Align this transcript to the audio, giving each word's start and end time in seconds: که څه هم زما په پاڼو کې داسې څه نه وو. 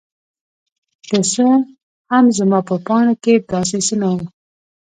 که 1.09 1.17
څه 1.31 1.47
هم 2.11 2.25
زما 2.37 2.59
په 2.69 2.75
پاڼو 2.85 3.13
کې 3.23 3.33
داسې 3.51 3.77
څه 3.87 3.93
نه 4.01 4.07
وو. 4.13 4.25